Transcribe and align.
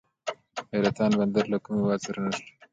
حیرتان 0.71 1.11
بندر 1.19 1.45
له 1.51 1.57
کوم 1.63 1.75
هیواد 1.79 1.99
سره 2.05 2.19
نښلوي؟ 2.25 2.51